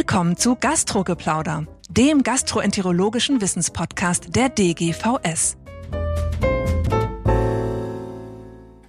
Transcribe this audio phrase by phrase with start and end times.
[0.00, 5.58] Willkommen zu Gastrogeplauder, dem gastroenterologischen Wissenspodcast der DGVS.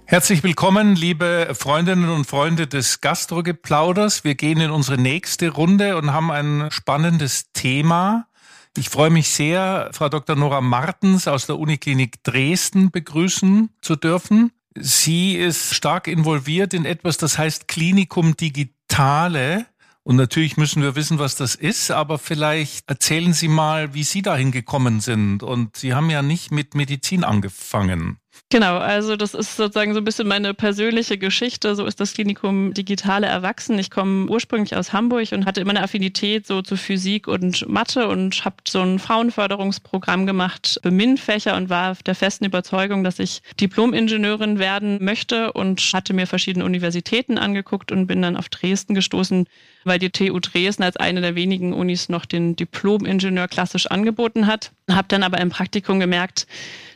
[0.06, 4.24] Herzlich willkommen, liebe Freundinnen und Freunde des Gastrogeplauders.
[4.24, 8.26] Wir gehen in unsere nächste Runde und haben ein spannendes Thema.
[8.74, 10.34] Ich freue mich sehr, Frau Dr.
[10.34, 14.50] Nora Martens aus der Uniklinik Dresden begrüßen zu dürfen.
[14.74, 19.66] Sie ist stark involviert in etwas, das heißt Klinikum Digitale.
[20.04, 24.22] Und natürlich müssen wir wissen, was das ist, aber vielleicht erzählen Sie mal, wie Sie
[24.22, 25.42] dahin gekommen sind.
[25.42, 28.18] Und Sie haben ja nicht mit Medizin angefangen.
[28.50, 31.74] Genau, also das ist sozusagen so ein bisschen meine persönliche Geschichte.
[31.74, 33.78] So ist das Klinikum Digitale Erwachsen.
[33.78, 38.08] Ich komme ursprünglich aus Hamburg und hatte immer eine Affinität so zu Physik und Mathe
[38.08, 43.42] und habe so ein Frauenförderungsprogramm gemacht für MINT-Fächer und war der festen Überzeugung, dass ich
[43.60, 49.46] Diplom-Ingenieurin werden möchte und hatte mir verschiedene Universitäten angeguckt und bin dann auf Dresden gestoßen,
[49.84, 54.72] weil die TU Dresden als eine der wenigen Unis noch den Diplom-Ingenieur klassisch angeboten hat.
[54.90, 56.46] Habe dann aber im Praktikum gemerkt,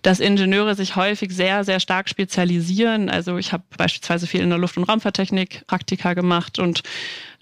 [0.03, 3.10] dass Ingenieure sich häufig sehr, sehr stark spezialisieren.
[3.10, 6.82] Also ich habe beispielsweise viel in der Luft- und Raumfahrttechnik Praktika gemacht und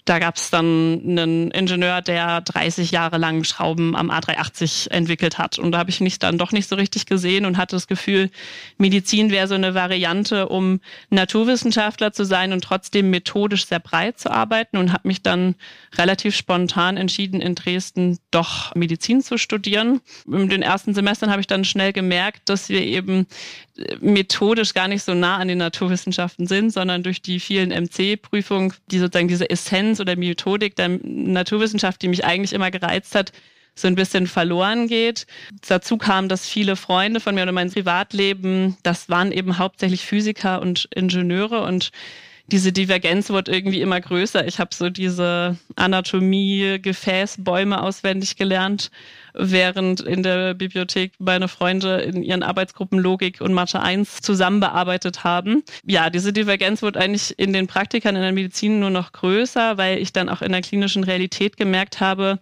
[0.05, 5.57] da gab es dann einen Ingenieur, der 30 Jahre lang Schrauben am A380 entwickelt hat.
[5.57, 8.29] Und da habe ich mich dann doch nicht so richtig gesehen und hatte das Gefühl,
[8.77, 14.29] Medizin wäre so eine Variante, um Naturwissenschaftler zu sein und trotzdem methodisch sehr breit zu
[14.29, 15.55] arbeiten und habe mich dann
[15.97, 20.01] relativ spontan entschieden, in Dresden doch Medizin zu studieren.
[20.27, 23.25] In den ersten Semestern habe ich dann schnell gemerkt, dass wir eben
[23.99, 28.99] methodisch gar nicht so nah an den Naturwissenschaften sind, sondern durch die vielen MC-Prüfungen, die
[28.99, 33.31] sozusagen diese Essenz oder Methodik der Naturwissenschaft, die mich eigentlich immer gereizt hat,
[33.75, 35.27] so ein bisschen verloren geht.
[35.67, 40.61] Dazu kam, dass viele Freunde von mir oder mein Privatleben, das waren eben hauptsächlich Physiker
[40.61, 41.91] und Ingenieure und
[42.47, 44.47] diese Divergenz wird irgendwie immer größer.
[44.47, 48.91] Ich habe so diese Anatomie, Gefäßbäume auswendig gelernt,
[49.33, 55.23] während in der Bibliothek meine Freunde in ihren Arbeitsgruppen Logik und Mathe 1 zusammen bearbeitet
[55.23, 55.63] haben.
[55.85, 59.97] Ja, diese Divergenz wird eigentlich in den Praktikern in der Medizin nur noch größer, weil
[59.97, 62.39] ich dann auch in der klinischen Realität gemerkt habe,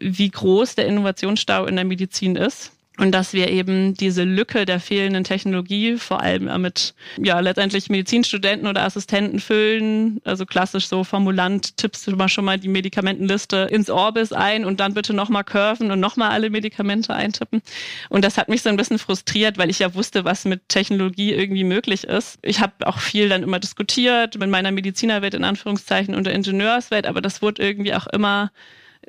[0.00, 4.80] wie groß der Innovationsstau in der Medizin ist und dass wir eben diese Lücke der
[4.80, 11.76] fehlenden Technologie vor allem mit ja letztendlich Medizinstudenten oder Assistenten füllen, also klassisch so Formulant
[11.76, 15.90] tippst du mal schon mal die Medikamentenliste ins Orbis ein und dann bitte nochmal curven
[15.90, 17.62] und nochmal alle Medikamente eintippen.
[18.08, 21.32] Und das hat mich so ein bisschen frustriert, weil ich ja wusste, was mit Technologie
[21.32, 22.38] irgendwie möglich ist.
[22.42, 27.06] Ich habe auch viel dann immer diskutiert mit meiner Medizinerwelt in Anführungszeichen und der Ingenieurswelt,
[27.06, 28.50] aber das wurde irgendwie auch immer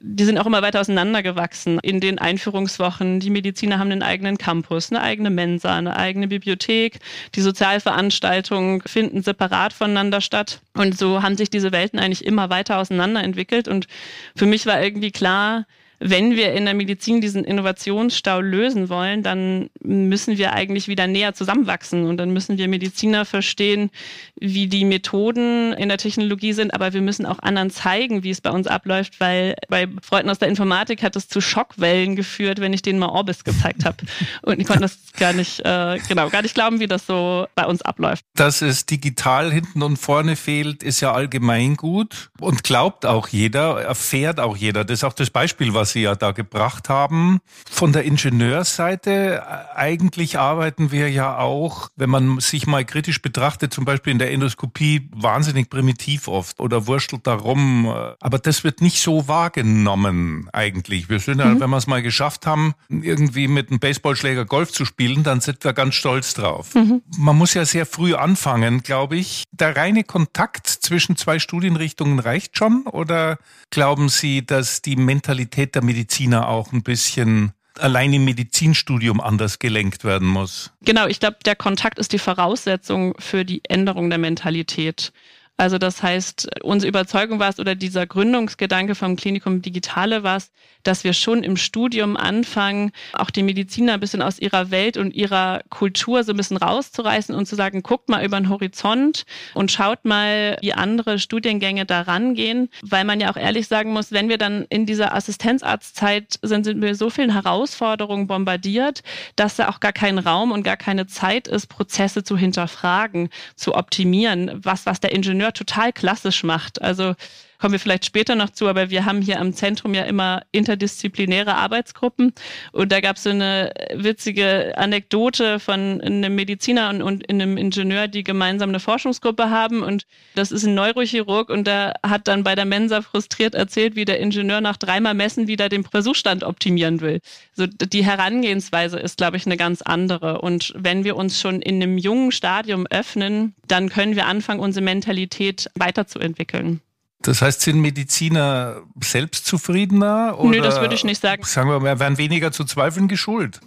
[0.01, 3.19] die sind auch immer weiter auseinandergewachsen in den Einführungswochen.
[3.19, 6.99] Die Mediziner haben einen eigenen Campus, eine eigene Mensa, eine eigene Bibliothek.
[7.35, 10.61] Die Sozialveranstaltungen finden separat voneinander statt.
[10.73, 13.67] Und so haben sich diese Welten eigentlich immer weiter auseinanderentwickelt.
[13.67, 13.87] Und
[14.35, 15.65] für mich war irgendwie klar,
[15.99, 21.33] wenn wir in der Medizin diesen Innovationsstau lösen wollen, dann müssen wir eigentlich wieder näher
[21.33, 23.91] zusammenwachsen und dann müssen wir Mediziner verstehen,
[24.39, 28.39] wie die Methoden in der Technologie sind, aber wir müssen auch anderen zeigen, wie es
[28.39, 32.71] bei uns abläuft, weil bei Freunden aus der Informatik hat es zu Schockwellen geführt, wenn
[32.71, 33.97] ich denen mal Orbis gezeigt habe
[34.43, 37.65] und ich konnte das gar nicht äh, genau gar nicht glauben, wie das so bei
[37.65, 38.23] uns abläuft.
[38.35, 43.81] Dass es digital hinten und vorne fehlt, ist ja allgemein gut und glaubt auch jeder,
[43.81, 44.85] erfährt auch jeder.
[44.85, 47.39] Das ist auch das Beispiel, was Sie ja da gebracht haben.
[47.69, 53.73] Von der Ingenieursseite, äh, eigentlich arbeiten wir ja auch, wenn man sich mal kritisch betrachtet,
[53.73, 57.85] zum Beispiel in der Endoskopie, wahnsinnig primitiv oft oder wurstelt darum.
[57.85, 61.09] Äh, aber das wird nicht so wahrgenommen eigentlich.
[61.09, 61.59] Wir sind ja, mhm.
[61.59, 65.63] wenn wir es mal geschafft haben, irgendwie mit einem Baseballschläger Golf zu spielen, dann sind
[65.63, 66.75] wir ganz stolz drauf.
[66.75, 67.01] Mhm.
[67.17, 69.43] Man muss ja sehr früh anfangen, glaube ich.
[69.51, 73.37] Der reine Kontakt zwischen zwei Studienrichtungen reicht schon oder
[73.69, 80.03] glauben Sie, dass die Mentalität der Mediziner auch ein bisschen allein im Medizinstudium anders gelenkt
[80.03, 80.71] werden muss.
[80.81, 85.11] Genau, ich glaube, der Kontakt ist die Voraussetzung für die Änderung der Mentalität.
[85.59, 90.51] Also das heißt, unsere Überzeugung war es oder dieser Gründungsgedanke vom Klinikum Digitale war es,
[90.83, 95.13] dass wir schon im Studium anfangen, auch die Mediziner ein bisschen aus ihrer Welt und
[95.13, 99.69] ihrer Kultur so ein bisschen rauszureißen und zu sagen, guckt mal über den Horizont und
[99.69, 104.29] schaut mal, wie andere Studiengänge da rangehen, weil man ja auch ehrlich sagen muss, wenn
[104.29, 109.03] wir dann in dieser Assistenzarztzeit sind, sind wir so vielen Herausforderungen bombardiert,
[109.35, 113.75] dass da auch gar kein Raum und gar keine Zeit ist, Prozesse zu hinterfragen, zu
[113.75, 116.81] optimieren, was, was der Ingenieur total klassisch macht.
[116.81, 117.15] Also
[117.59, 121.55] kommen wir vielleicht später noch zu, aber wir haben hier am Zentrum ja immer interdisziplinäre
[121.55, 122.33] Arbeitsgruppen.
[122.71, 128.07] Und da gab es so eine witzige Anekdote von einem Mediziner und, und einem Ingenieur,
[128.07, 129.83] die gemeinsam eine Forschungsgruppe haben.
[129.83, 134.05] Und das ist ein Neurochirurg und der hat dann bei der Mensa frustriert erzählt, wie
[134.05, 137.19] der Ingenieur nach dreimal Messen wieder den Versuchsstand optimieren will.
[137.53, 140.41] So die Herangehensweise ist, glaube ich, eine ganz andere.
[140.41, 144.83] Und wenn wir uns schon in einem jungen Stadium öffnen, dann können wir anfangen, unsere
[144.83, 146.81] Mentalität weiterzuentwickeln.
[147.21, 150.39] Das heißt, sind Mediziner selbstzufriedener?
[150.39, 151.43] Oder Nö, das würde ich nicht sagen.
[151.43, 153.59] Sagen wir mal, werden weniger zu Zweifeln geschult.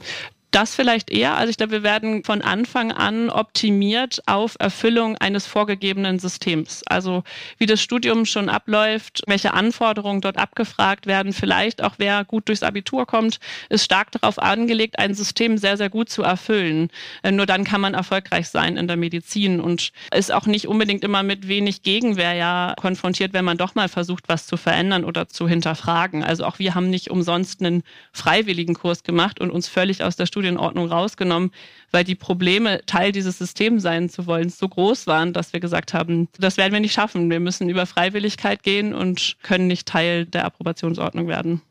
[0.53, 1.35] Das vielleicht eher.
[1.39, 6.83] Also ich glaube, wir werden von Anfang an optimiert auf Erfüllung eines vorgegebenen Systems.
[6.87, 7.25] Also
[7.57, 12.63] wie das Studium schon abläuft, welche Anforderungen dort abgefragt werden, vielleicht auch wer gut durchs
[12.63, 13.41] Abitur kommt,
[13.71, 16.91] ist stark darauf angelegt, ein System sehr, sehr gut zu erfüllen.
[17.23, 21.03] Äh, nur dann kann man erfolgreich sein in der Medizin und ist auch nicht unbedingt
[21.03, 25.31] immer mit wenig Gegenwehr ja konfrontiert, wenn man doch mal versucht, was zu verändern oder
[25.31, 26.23] zu hinterfragen.
[26.23, 30.27] Also auch wir haben nicht umsonst einen freiwilligen Kurs gemacht und uns völlig aus der
[30.27, 31.53] Studie Studienordnung rausgenommen,
[31.93, 35.95] weil die Probleme, Teil dieses Systems sein zu wollen, so groß waren, dass wir gesagt
[35.95, 37.31] haben, das werden wir nicht schaffen.
[37.31, 41.63] Wir müssen über Freiwilligkeit gehen und können nicht Teil der Approbationsordnung werden.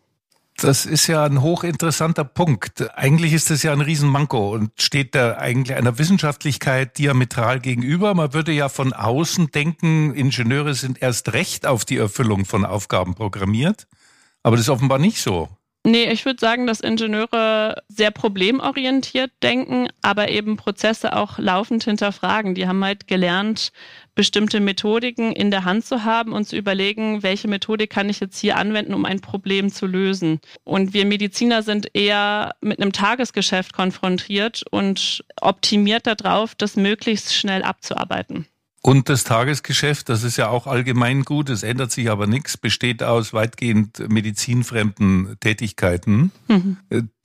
[0.57, 2.85] Das ist ja ein hochinteressanter Punkt.
[2.95, 8.13] Eigentlich ist das ja ein Riesenmanko und steht da eigentlich einer Wissenschaftlichkeit diametral gegenüber.
[8.13, 13.15] Man würde ja von außen denken, Ingenieure sind erst recht auf die Erfüllung von Aufgaben
[13.15, 13.88] programmiert.
[14.44, 15.50] Aber das ist offenbar nicht so.
[15.83, 22.54] Nee, ich würde sagen, dass Ingenieure sehr problemorientiert denken, aber eben Prozesse auch laufend hinterfragen.
[22.54, 23.72] Die haben halt gelernt,
[24.13, 28.38] bestimmte Methodiken in der Hand zu haben und zu überlegen, welche Methodik kann ich jetzt
[28.38, 30.39] hier anwenden, um ein Problem zu lösen.
[30.63, 37.63] Und wir Mediziner sind eher mit einem Tagesgeschäft konfrontiert und optimiert darauf, das möglichst schnell
[37.63, 38.45] abzuarbeiten.
[38.83, 43.04] Und das Tagesgeschäft, das ist ja auch allgemein gut, es ändert sich aber nichts, besteht
[43.04, 46.78] aus weitgehend medizinfremden Tätigkeiten, mhm.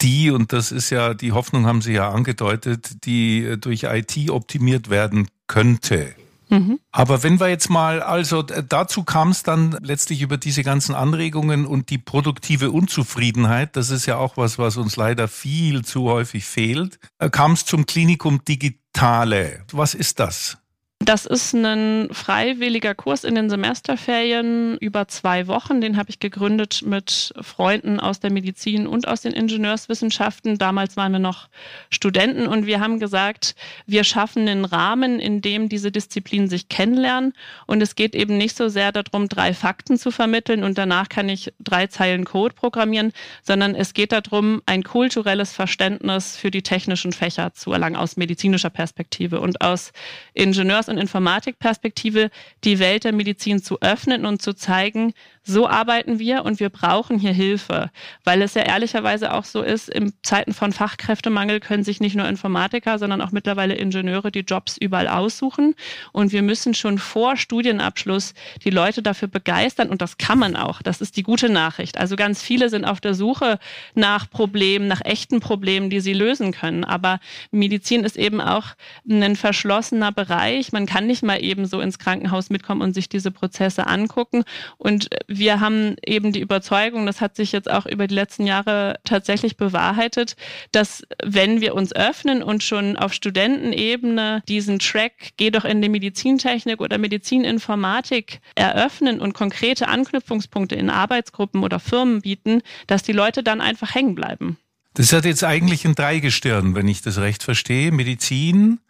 [0.03, 4.91] die, und das ist ja, die Hoffnung haben Sie ja angedeutet, die durch IT optimiert
[4.91, 6.14] werden könnte.
[6.49, 6.79] Mhm.
[6.93, 11.67] Aber wenn wir jetzt mal, also dazu kam es dann letztlich über diese ganzen Anregungen
[11.67, 16.44] und die produktive Unzufriedenheit, das ist ja auch was, was uns leider viel zu häufig
[16.44, 19.64] fehlt, äh, kam es zum Klinikum Digitale.
[19.73, 20.58] Was ist das?
[21.00, 25.82] Das ist ein freiwilliger Kurs in den Semesterferien über zwei Wochen.
[25.82, 30.56] Den habe ich gegründet mit Freunden aus der Medizin und aus den Ingenieurswissenschaften.
[30.56, 31.48] Damals waren wir noch
[31.90, 33.56] Studenten und wir haben gesagt,
[33.87, 37.34] wir schaffen einen Rahmen, in dem diese Disziplinen sich kennenlernen.
[37.66, 41.28] Und es geht eben nicht so sehr darum, drei Fakten zu vermitteln und danach kann
[41.28, 43.12] ich drei Zeilen Code programmieren,
[43.43, 48.70] sondern es geht darum, ein kulturelles Verständnis für die technischen Fächer zu erlangen aus medizinischer
[48.70, 49.93] Perspektive und aus
[50.32, 52.31] Ingenieurs Ingenieurs- und Informatikperspektive
[52.65, 55.12] die Welt der Medizin zu öffnen und zu zeigen,
[55.43, 57.91] so arbeiten wir und wir brauchen hier Hilfe,
[58.25, 62.29] weil es ja ehrlicherweise auch so ist, in Zeiten von Fachkräftemangel können sich nicht nur
[62.29, 65.75] Informatiker, sondern auch mittlerweile Ingenieure die Jobs überall aussuchen.
[66.12, 68.35] Und wir müssen schon vor Studienabschluss
[68.65, 69.89] die Leute dafür begeistern.
[69.89, 70.82] Und das kann man auch.
[70.82, 71.97] Das ist die gute Nachricht.
[71.99, 73.61] Also ganz viele sind auf der Suche
[73.94, 77.21] nach Problemen, nach echten Problemen, die sie lösen können, aber
[77.53, 78.75] Medizin ist eben auch
[79.09, 83.31] ein verschlossener Bereich man kann nicht mal eben so ins Krankenhaus mitkommen und sich diese
[83.31, 84.44] Prozesse angucken.
[84.76, 88.96] Und wir haben eben die Überzeugung, das hat sich jetzt auch über die letzten Jahre
[89.05, 90.37] tatsächlich bewahrheitet,
[90.73, 95.88] dass wenn wir uns öffnen und schon auf Studentenebene diesen Track, geh doch in die
[95.88, 103.43] Medizintechnik oder Medizininformatik eröffnen und konkrete Anknüpfungspunkte in Arbeitsgruppen oder Firmen bieten, dass die Leute
[103.43, 104.58] dann einfach hängen bleiben.
[104.93, 107.93] Das hat jetzt eigentlich ein Dreigestirn, wenn ich das recht verstehe.
[107.93, 108.81] Medizin,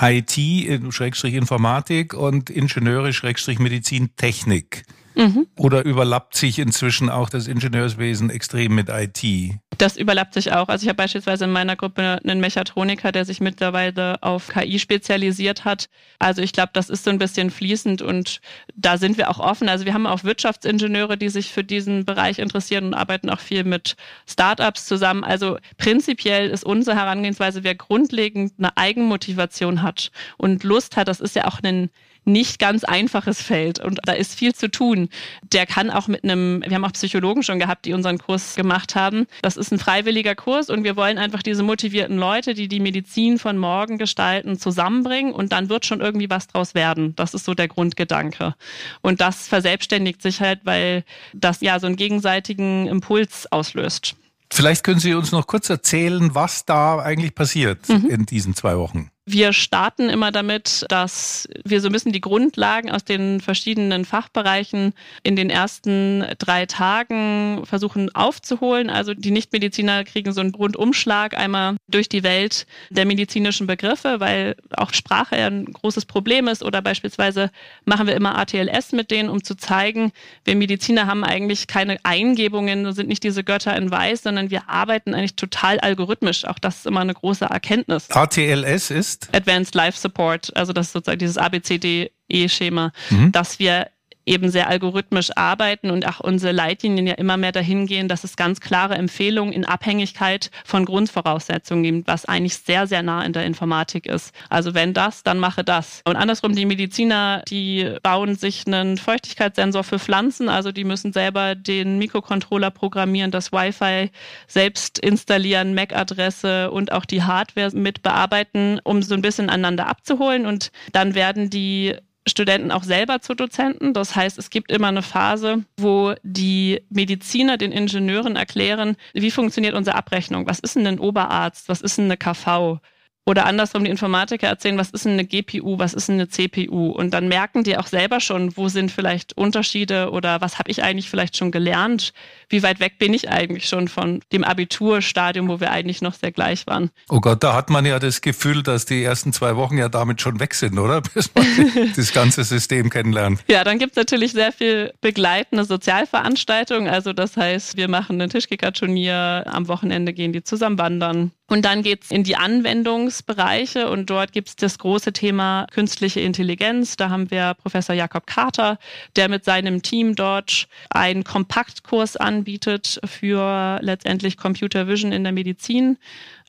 [0.00, 4.84] IT, Schrägstrich Informatik und Ingenieure, Schrägstrich Medizin, Technik.
[5.14, 5.46] Mhm.
[5.56, 9.58] Oder überlappt sich inzwischen auch das Ingenieurswesen extrem mit IT?
[9.78, 10.68] Das überlappt sich auch.
[10.68, 15.64] Also ich habe beispielsweise in meiner Gruppe einen Mechatroniker, der sich mittlerweile auf KI spezialisiert
[15.64, 15.88] hat.
[16.18, 18.40] Also ich glaube, das ist so ein bisschen fließend und
[18.74, 19.68] da sind wir auch offen.
[19.68, 23.64] Also wir haben auch Wirtschaftsingenieure, die sich für diesen Bereich interessieren und arbeiten auch viel
[23.64, 23.96] mit
[24.28, 25.22] Startups zusammen.
[25.22, 31.36] Also prinzipiell ist unsere Herangehensweise, wer grundlegend eine Eigenmotivation hat und Lust hat, das ist
[31.36, 31.90] ja auch ein
[32.24, 35.08] nicht ganz einfaches Feld und da ist viel zu tun.
[35.52, 38.94] Der kann auch mit einem, wir haben auch Psychologen schon gehabt, die unseren Kurs gemacht
[38.94, 39.26] haben.
[39.42, 43.38] Das ist ein freiwilliger Kurs und wir wollen einfach diese motivierten Leute, die die Medizin
[43.38, 47.14] von morgen gestalten, zusammenbringen und dann wird schon irgendwie was draus werden.
[47.16, 48.54] Das ist so der Grundgedanke.
[49.00, 54.16] Und das verselbstständigt sich halt, weil das ja so einen gegenseitigen Impuls auslöst.
[54.50, 58.06] Vielleicht können Sie uns noch kurz erzählen, was da eigentlich passiert mhm.
[58.08, 59.10] in diesen zwei Wochen.
[59.30, 64.94] Wir starten immer damit, dass wir so ein bisschen die Grundlagen aus den verschiedenen Fachbereichen
[65.22, 68.88] in den ersten drei Tagen versuchen aufzuholen.
[68.88, 74.56] Also die Nichtmediziner kriegen so einen Rundumschlag einmal durch die Welt der medizinischen Begriffe, weil
[74.74, 76.62] auch Sprache ein großes Problem ist.
[76.62, 77.50] Oder beispielsweise
[77.84, 80.10] machen wir immer ATLS mit denen, um zu zeigen,
[80.44, 85.12] wir Mediziner haben eigentlich keine Eingebungen, sind nicht diese Götter in Weiß, sondern wir arbeiten
[85.14, 86.46] eigentlich total algorithmisch.
[86.46, 88.10] Auch das ist immer eine große Erkenntnis.
[88.10, 89.17] ATLS ist?
[89.32, 93.32] Advanced Life Support, also das ist sozusagen dieses ABCDE-Schema, mhm.
[93.32, 93.88] dass wir
[94.28, 98.36] eben sehr algorithmisch arbeiten und auch unsere Leitlinien ja immer mehr dahin gehen, dass es
[98.36, 103.44] ganz klare Empfehlungen in Abhängigkeit von Grundvoraussetzungen gibt, was eigentlich sehr, sehr nah in der
[103.46, 104.34] Informatik ist.
[104.48, 106.02] Also wenn das, dann mache das.
[106.04, 111.54] Und andersrum, die Mediziner, die bauen sich einen Feuchtigkeitssensor für Pflanzen, also die müssen selber
[111.54, 114.10] den Mikrocontroller programmieren, das Wi-Fi
[114.46, 120.46] selbst installieren, MAC-Adresse und auch die Hardware mit bearbeiten, um so ein bisschen aneinander abzuholen.
[120.46, 121.96] Und dann werden die
[122.28, 123.92] Studenten auch selber zu Dozenten.
[123.94, 129.74] Das heißt, es gibt immer eine Phase, wo die Mediziner den Ingenieuren erklären, wie funktioniert
[129.74, 130.46] unsere Abrechnung?
[130.46, 131.68] Was ist denn ein Oberarzt?
[131.68, 132.80] Was ist denn eine KV?
[133.28, 136.92] Oder andersrum die Informatiker erzählen, was ist denn eine GPU, was ist denn eine CPU?
[136.92, 140.82] Und dann merken die auch selber schon, wo sind vielleicht Unterschiede oder was habe ich
[140.82, 142.14] eigentlich vielleicht schon gelernt?
[142.48, 146.32] Wie weit weg bin ich eigentlich schon von dem Abiturstadium, wo wir eigentlich noch sehr
[146.32, 146.88] gleich waren?
[147.10, 150.22] Oh Gott, da hat man ja das Gefühl, dass die ersten zwei Wochen ja damit
[150.22, 151.02] schon weg sind, oder?
[151.14, 151.44] Bis man
[151.96, 153.44] das ganze System kennenlernt.
[153.46, 156.88] Ja, dann gibt's natürlich sehr viel begleitende Sozialveranstaltungen.
[156.88, 161.32] Also das heißt, wir machen ein Tischkicker-Turnier, am Wochenende gehen die zusammen wandern.
[161.50, 166.96] Und dann geht's in die Anwendungsbereiche und dort gibt's das große Thema künstliche Intelligenz.
[166.96, 168.78] Da haben wir Professor Jakob Carter,
[169.16, 175.96] der mit seinem Team dort einen Kompaktkurs anbietet für letztendlich Computer Vision in der Medizin.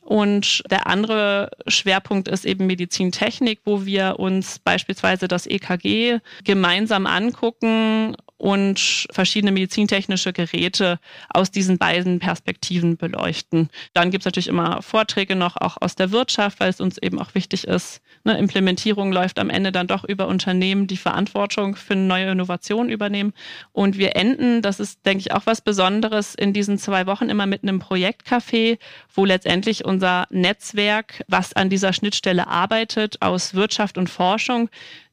[0.02, 8.16] Und der andere Schwerpunkt ist eben Medizintechnik, wo wir uns beispielsweise das EKG gemeinsam angucken
[8.40, 13.68] und verschiedene medizintechnische Geräte aus diesen beiden Perspektiven beleuchten.
[13.92, 17.18] Dann gibt es natürlich immer Vorträge noch auch aus der Wirtschaft, weil es uns eben
[17.18, 18.00] auch wichtig ist.
[18.24, 23.34] Ne, Implementierung läuft am Ende dann doch über Unternehmen, die Verantwortung für neue Innovationen übernehmen.
[23.72, 27.44] Und wir enden, das ist, denke ich, auch was Besonderes, in diesen zwei Wochen immer
[27.44, 28.78] mit einem Projektcafé,
[29.14, 34.70] wo letztendlich unser Netzwerk, was an dieser Schnittstelle arbeitet, aus Wirtschaft und Forschung,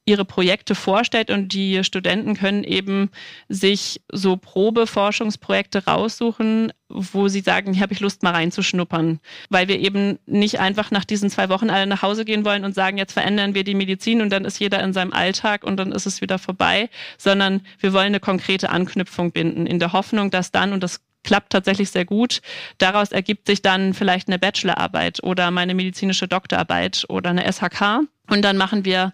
[0.08, 3.12] ihre Projekte vorstellt und die Studenten können eben
[3.50, 9.78] sich so Probeforschungsprojekte raussuchen, wo sie sagen, hier habe ich Lust mal reinzuschnuppern, weil wir
[9.80, 13.14] eben nicht einfach nach diesen zwei Wochen alle nach Hause gehen wollen und sagen, jetzt
[13.14, 16.22] verändern wir die Medizin und dann ist jeder in seinem Alltag und dann ist es
[16.22, 20.82] wieder vorbei, sondern wir wollen eine konkrete Anknüpfung binden in der Hoffnung, dass dann, und
[20.82, 22.42] das klappt tatsächlich sehr gut.
[22.78, 28.08] Daraus ergibt sich dann vielleicht eine Bachelorarbeit oder meine medizinische Doktorarbeit oder eine SHK.
[28.30, 29.14] Und dann machen wir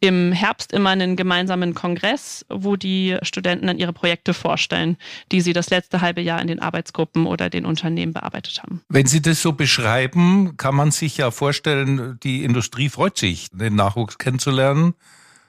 [0.00, 4.96] im Herbst immer einen gemeinsamen Kongress, wo die Studenten dann ihre Projekte vorstellen,
[5.32, 8.82] die sie das letzte halbe Jahr in den Arbeitsgruppen oder den Unternehmen bearbeitet haben.
[8.88, 13.74] Wenn Sie das so beschreiben, kann man sich ja vorstellen, die Industrie freut sich, den
[13.74, 14.94] Nachwuchs kennenzulernen.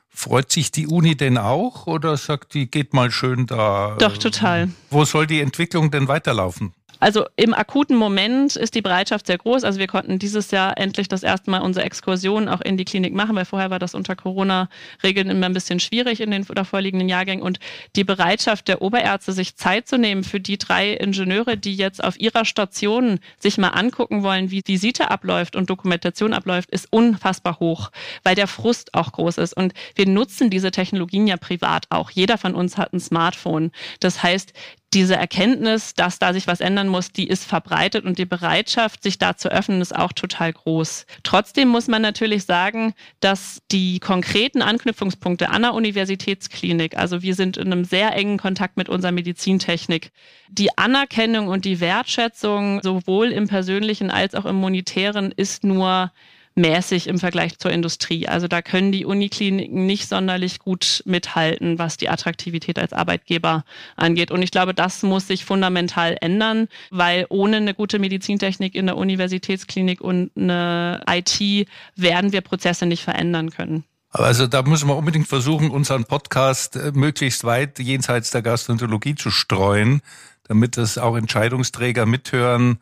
[0.10, 3.98] Freut sich die Uni denn auch oder sagt die, geht mal schön da?
[4.00, 4.70] Doch, total.
[4.90, 6.74] Wo soll die Entwicklung denn weiterlaufen?
[7.00, 9.64] Also im akuten Moment ist die Bereitschaft sehr groß.
[9.64, 13.14] Also wir konnten dieses Jahr endlich das erste Mal unsere Exkursion auch in die Klinik
[13.14, 17.44] machen, weil vorher war das unter Corona-Regeln immer ein bisschen schwierig in den davorliegenden Jahrgängen.
[17.44, 17.60] Und
[17.96, 22.20] die Bereitschaft der Oberärzte, sich Zeit zu nehmen für die drei Ingenieure, die jetzt auf
[22.20, 27.92] ihrer Station sich mal angucken wollen, wie Visite abläuft und Dokumentation abläuft, ist unfassbar hoch,
[28.24, 29.54] weil der Frust auch groß ist.
[29.54, 32.10] Und wir nutzen diese Technologien ja privat auch.
[32.10, 33.72] Jeder von uns hat ein Smartphone.
[34.00, 34.54] Das heißt,
[34.94, 39.18] diese Erkenntnis, dass da sich was ändern muss, die ist verbreitet und die Bereitschaft, sich
[39.18, 41.06] da zu öffnen, ist auch total groß.
[41.24, 47.58] Trotzdem muss man natürlich sagen, dass die konkreten Anknüpfungspunkte an der Universitätsklinik, also wir sind
[47.58, 50.12] in einem sehr engen Kontakt mit unserer Medizintechnik,
[50.50, 56.12] die Anerkennung und die Wertschätzung sowohl im persönlichen als auch im monetären ist nur
[56.58, 58.28] mäßig im Vergleich zur Industrie.
[58.28, 63.64] Also da können die Unikliniken nicht sonderlich gut mithalten, was die Attraktivität als Arbeitgeber
[63.96, 64.32] angeht.
[64.32, 68.98] Und ich glaube, das muss sich fundamental ändern, weil ohne eine gute Medizintechnik in der
[68.98, 73.84] Universitätsklinik und eine IT werden wir Prozesse nicht verändern können.
[74.10, 79.30] Also da müssen wir unbedingt versuchen, unseren Podcast äh, möglichst weit jenseits der Gastroenterologie zu
[79.30, 80.02] streuen,
[80.48, 82.80] damit das auch Entscheidungsträger mithören,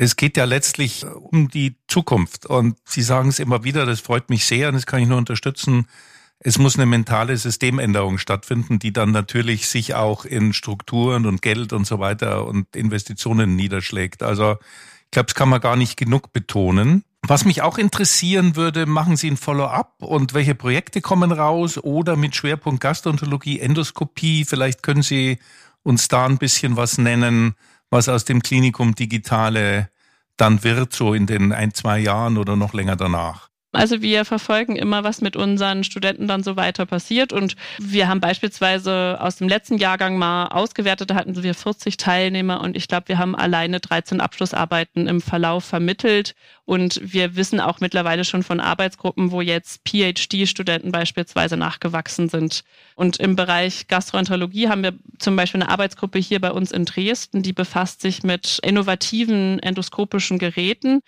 [0.00, 2.46] es geht ja letztlich um die Zukunft.
[2.46, 5.18] Und Sie sagen es immer wieder, das freut mich sehr und das kann ich nur
[5.18, 5.86] unterstützen.
[6.38, 11.72] Es muss eine mentale Systemänderung stattfinden, die dann natürlich sich auch in Strukturen und Geld
[11.72, 14.22] und so weiter und Investitionen niederschlägt.
[14.22, 14.52] Also
[15.06, 17.02] ich glaube, das kann man gar nicht genug betonen.
[17.26, 22.14] Was mich auch interessieren würde, machen Sie ein Follow-up und welche Projekte kommen raus oder
[22.14, 24.44] mit Schwerpunkt Gastroenterologie, Endoskopie?
[24.44, 25.40] Vielleicht können Sie
[25.82, 27.56] uns da ein bisschen was nennen,
[27.90, 29.90] was aus dem Klinikum Digitale
[30.36, 33.47] dann wird, so in den ein, zwei Jahren oder noch länger danach.
[33.72, 37.34] Also wir verfolgen immer, was mit unseren Studenten dann so weiter passiert.
[37.34, 42.62] Und wir haben beispielsweise aus dem letzten Jahrgang mal ausgewertet, da hatten wir 40 Teilnehmer
[42.62, 46.34] und ich glaube, wir haben alleine 13 Abschlussarbeiten im Verlauf vermittelt.
[46.64, 52.64] Und wir wissen auch mittlerweile schon von Arbeitsgruppen, wo jetzt PhD-Studenten beispielsweise nachgewachsen sind.
[52.94, 57.42] Und im Bereich Gastroenterologie haben wir zum Beispiel eine Arbeitsgruppe hier bei uns in Dresden,
[57.42, 61.00] die befasst sich mit innovativen endoskopischen Geräten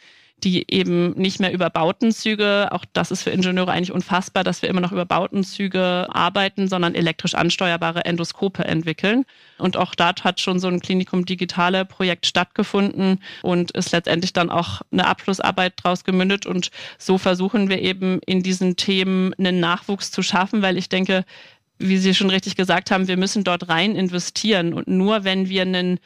[0.45, 4.69] die eben nicht mehr über Bautenzüge, auch das ist für Ingenieure eigentlich unfassbar, dass wir
[4.69, 9.25] immer noch über Bautenzüge arbeiten, sondern elektrisch ansteuerbare Endoskope entwickeln.
[9.59, 14.51] Und auch dort hat schon so ein Klinikum Digitale Projekt stattgefunden und ist letztendlich dann
[14.51, 16.47] auch eine Abschlussarbeit draus gemündet.
[16.47, 21.25] Und so versuchen wir eben in diesen Themen einen Nachwuchs zu schaffen, weil ich denke,
[21.79, 24.75] wie Sie schon richtig gesagt haben, wir müssen dort rein investieren.
[24.75, 25.99] Und nur wenn wir einen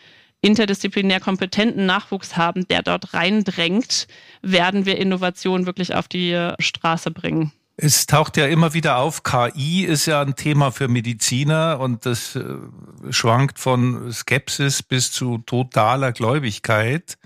[0.44, 4.06] interdisziplinär kompetenten Nachwuchs haben, der dort reindrängt,
[4.42, 7.52] werden wir Innovation wirklich auf die Straße bringen.
[7.76, 12.36] Es taucht ja immer wieder auf, KI ist ja ein Thema für Mediziner und das
[12.36, 12.44] äh,
[13.10, 17.18] schwankt von Skepsis bis zu totaler Gläubigkeit.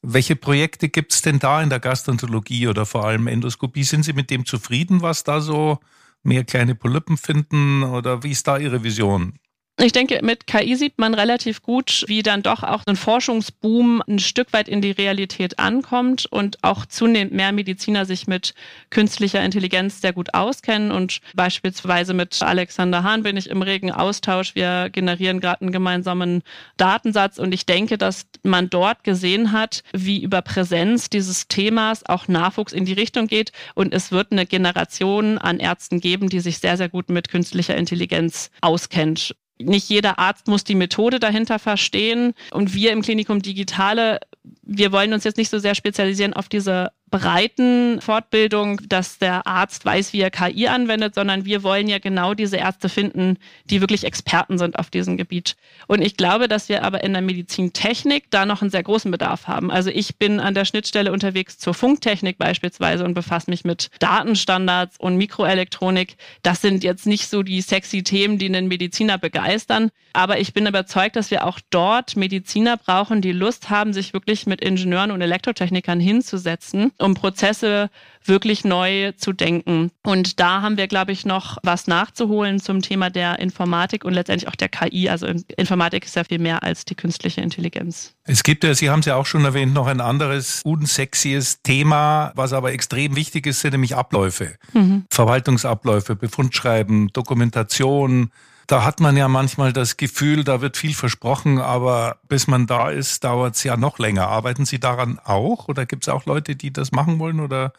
[0.00, 3.84] Welche Projekte gibt es denn da in der Gastroenterologie oder vor allem Endoskopie?
[3.84, 5.78] Sind Sie mit dem zufrieden, was da so
[6.22, 9.34] mehr kleine Polypen finden oder wie ist da Ihre Vision?
[9.78, 14.18] Ich denke, mit KI sieht man relativ gut, wie dann doch auch ein Forschungsboom ein
[14.18, 18.54] Stück weit in die Realität ankommt und auch zunehmend mehr Mediziner sich mit
[18.88, 20.92] künstlicher Intelligenz sehr gut auskennen.
[20.92, 24.54] Und beispielsweise mit Alexander Hahn bin ich im regen Austausch.
[24.54, 26.42] Wir generieren gerade einen gemeinsamen
[26.78, 32.28] Datensatz und ich denke, dass man dort gesehen hat, wie über Präsenz dieses Themas auch
[32.28, 33.52] Nachwuchs in die Richtung geht.
[33.74, 37.76] Und es wird eine Generation an Ärzten geben, die sich sehr, sehr gut mit künstlicher
[37.76, 39.34] Intelligenz auskennt.
[39.58, 42.34] Nicht jeder Arzt muss die Methode dahinter verstehen.
[42.50, 44.20] Und wir im Klinikum Digitale,
[44.62, 49.84] wir wollen uns jetzt nicht so sehr spezialisieren auf diese breiten Fortbildung, dass der Arzt
[49.84, 54.04] weiß, wie er KI anwendet, sondern wir wollen ja genau diese Ärzte finden, die wirklich
[54.04, 55.56] Experten sind auf diesem Gebiet.
[55.86, 59.46] Und ich glaube, dass wir aber in der Medizintechnik da noch einen sehr großen Bedarf
[59.46, 59.70] haben.
[59.70, 64.98] Also ich bin an der Schnittstelle unterwegs zur Funktechnik beispielsweise und befasse mich mit Datenstandards
[64.98, 66.16] und Mikroelektronik.
[66.42, 69.90] Das sind jetzt nicht so die sexy Themen, die einen Mediziner begeistern.
[70.12, 74.46] Aber ich bin überzeugt, dass wir auch dort Mediziner brauchen, die Lust haben, sich wirklich
[74.46, 77.90] mit Ingenieuren und Elektrotechnikern hinzusetzen um Prozesse
[78.24, 79.90] wirklich neu zu denken.
[80.02, 84.48] Und da haben wir, glaube ich, noch was nachzuholen zum Thema der Informatik und letztendlich
[84.48, 85.08] auch der KI.
[85.08, 88.14] Also Informatik ist ja viel mehr als die künstliche Intelligenz.
[88.24, 92.32] Es gibt ja, Sie haben es ja auch schon erwähnt, noch ein anderes unsexies Thema,
[92.34, 94.56] was aber extrem wichtig ist, sind nämlich Abläufe.
[94.72, 95.04] Mhm.
[95.10, 98.30] Verwaltungsabläufe, Befundschreiben, Dokumentation,
[98.66, 102.90] da hat man ja manchmal das Gefühl, da wird viel versprochen, aber bis man da
[102.90, 104.28] ist, dauert es ja noch länger.
[104.28, 107.72] Arbeiten Sie daran auch oder gibt es auch Leute, die das machen wollen oder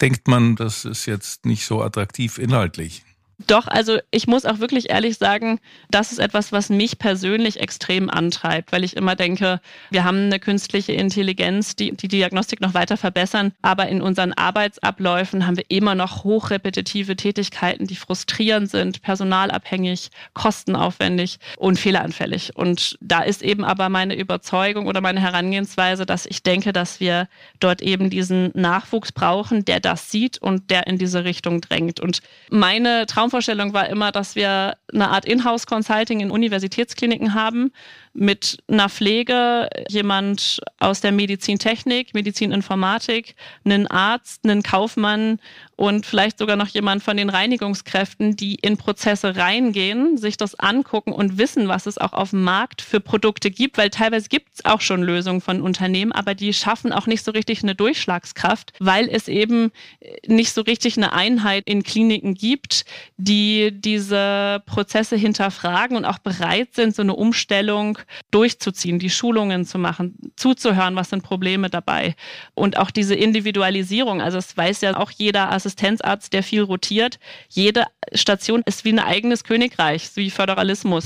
[0.00, 3.04] denkt man, das ist jetzt nicht so attraktiv inhaltlich?
[3.46, 5.58] Doch, also ich muss auch wirklich ehrlich sagen,
[5.90, 10.38] das ist etwas, was mich persönlich extrem antreibt, weil ich immer denke, wir haben eine
[10.38, 15.96] künstliche Intelligenz, die die Diagnostik noch weiter verbessern, aber in unseren Arbeitsabläufen haben wir immer
[15.96, 22.54] noch hochrepetitive Tätigkeiten, die frustrierend sind, personalabhängig, kostenaufwendig und fehleranfällig.
[22.54, 27.28] Und da ist eben aber meine Überzeugung oder meine Herangehensweise, dass ich denke, dass wir
[27.58, 31.98] dort eben diesen Nachwuchs brauchen, der das sieht und der in diese Richtung drängt.
[31.98, 37.72] Und meine Traum Traumvorstellung war immer, dass wir eine Art Inhouse-Consulting in Universitätskliniken haben,
[38.14, 45.40] mit einer Pflege, jemand aus der Medizintechnik, Medizininformatik, einen Arzt, einen Kaufmann
[45.76, 51.12] und vielleicht sogar noch jemand von den Reinigungskräften, die in Prozesse reingehen, sich das angucken
[51.12, 54.64] und wissen, was es auch auf dem Markt für Produkte gibt, weil teilweise gibt es
[54.64, 59.08] auch schon Lösungen von Unternehmen, aber die schaffen auch nicht so richtig eine Durchschlagskraft, weil
[59.08, 59.72] es eben
[60.26, 62.84] nicht so richtig eine Einheit in Kliniken gibt,
[63.16, 67.98] die diese Prozesse hinterfragen und auch bereit sind, so eine Umstellung
[68.30, 72.14] durchzuziehen, die Schulungen zu machen, zuzuhören, was sind Probleme dabei.
[72.54, 77.84] Und auch diese Individualisierung, also es weiß ja auch jeder Assistenzarzt, der viel rotiert, jede
[78.12, 81.04] Station ist wie ein eigenes Königreich, wie Föderalismus.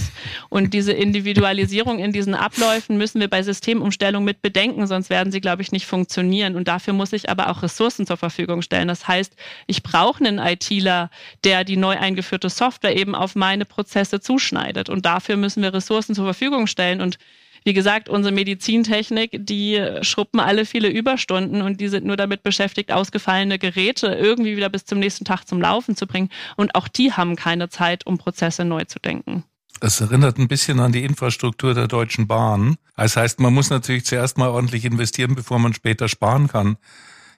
[0.49, 5.41] Und diese Individualisierung in diesen Abläufen müssen wir bei Systemumstellung mit bedenken, sonst werden sie,
[5.41, 6.57] glaube ich, nicht funktionieren.
[6.57, 8.89] Und dafür muss ich aber auch Ressourcen zur Verfügung stellen.
[8.89, 9.35] Das heißt,
[9.67, 11.11] ich brauche einen ITler,
[11.45, 14.89] der die neu eingeführte Software eben auf meine Prozesse zuschneidet.
[14.89, 16.88] Und dafür müssen wir Ressourcen zur Verfügung stellen.
[17.01, 17.19] Und
[17.65, 22.93] wie gesagt, unsere Medizintechnik, die schruppen alle viele Überstunden und die sind nur damit beschäftigt,
[22.93, 26.31] ausgefallene Geräte irgendwie wieder bis zum nächsten Tag zum Laufen zu bringen.
[26.57, 29.45] Und auch die haben keine Zeit, um Prozesse neu zu denken.
[29.81, 32.77] Es erinnert ein bisschen an die Infrastruktur der Deutschen Bahn.
[32.97, 36.79] Das heißt, man muss natürlich zuerst mal ordentlich investieren, bevor man später sparen kann.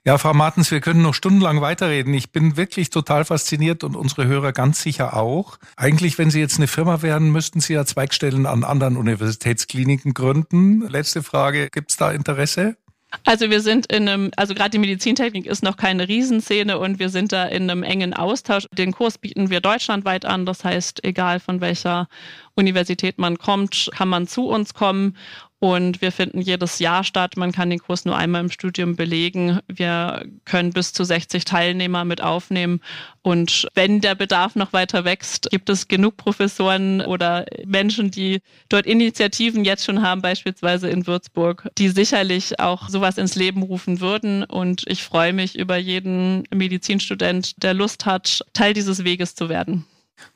[0.06, 2.14] Ja, Frau Martens, wir können noch stundenlang weiterreden.
[2.14, 5.58] Ich bin wirklich total fasziniert und unsere Hörer ganz sicher auch.
[5.76, 10.88] Eigentlich, wenn Sie jetzt eine Firma wären, müssten Sie ja Zweigstellen an anderen Universitätskliniken gründen.
[10.88, 12.78] Letzte Frage, gibt es da Interesse?
[13.26, 17.10] Also wir sind in einem, also gerade die Medizintechnik ist noch keine Riesenszene und wir
[17.10, 18.66] sind da in einem engen Austausch.
[18.72, 20.46] Den Kurs bieten wir deutschlandweit an.
[20.46, 22.08] Das heißt, egal von welcher
[22.54, 25.16] Universität man kommt, kann man zu uns kommen
[25.60, 27.36] und wir finden jedes Jahr statt.
[27.36, 29.60] Man kann den Kurs nur einmal im Studium belegen.
[29.68, 32.80] Wir können bis zu 60 Teilnehmer mit aufnehmen.
[33.20, 38.86] Und wenn der Bedarf noch weiter wächst, gibt es genug Professoren oder Menschen, die dort
[38.86, 44.44] Initiativen jetzt schon haben, beispielsweise in Würzburg, die sicherlich auch sowas ins Leben rufen würden.
[44.44, 49.84] Und ich freue mich über jeden Medizinstudent, der Lust hat, Teil dieses Weges zu werden.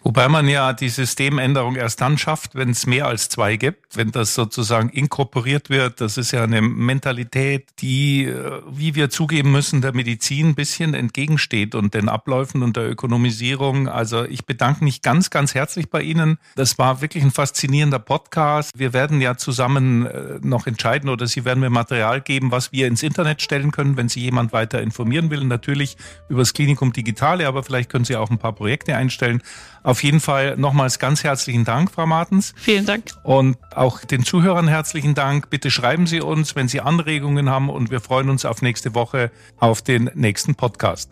[0.04, 4.10] Wobei man ja die Systemänderung erst dann schafft, wenn es mehr als zwei gibt, wenn
[4.10, 6.02] das sozusagen inkorporiert wird.
[6.02, 10.92] Das ist ja eine Mentalität, die, äh, wie wir zugeben müssen, der Medizin ein bisschen
[10.92, 13.88] entgegensteht und den Abläufen und der Ökonomisierung.
[13.88, 16.36] Also ich bedanke mich ganz, ganz herzlich bei Ihnen.
[16.54, 18.72] Das war wirklich ein faszinierender Podcast.
[18.76, 22.86] Wir werden ja zusammen äh, noch entscheiden oder Sie werden mir Material geben, was wir
[22.88, 25.44] ins Internet stellen können, wenn Sie jemand weiter informieren will.
[25.44, 25.96] Natürlich
[26.28, 29.42] über das Klinikum Digitale, aber vielleicht können Sie auch ein paar Projekte einstellen.
[29.84, 32.54] Auf jeden Fall nochmals ganz herzlichen Dank, Frau Martens.
[32.56, 33.12] Vielen Dank.
[33.22, 35.50] Und auch den Zuhörern herzlichen Dank.
[35.50, 39.30] Bitte schreiben Sie uns, wenn Sie Anregungen haben und wir freuen uns auf nächste Woche
[39.58, 41.10] auf den nächsten Podcast.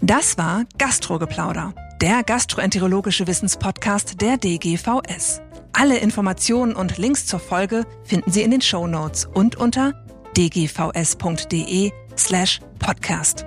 [0.00, 5.40] Das war Gastrogeplauder, der gastroenterologische Wissenspodcast der DGVS.
[5.72, 9.94] Alle Informationen und Links zur Folge finden Sie in den Show Notes und unter
[10.36, 13.46] dgvs.de slash podcast.